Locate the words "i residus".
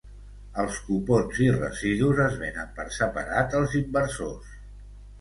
1.49-2.23